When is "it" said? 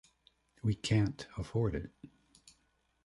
1.75-1.91